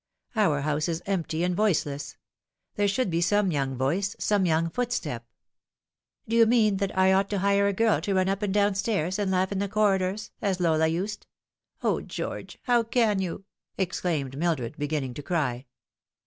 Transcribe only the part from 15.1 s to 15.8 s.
to cry.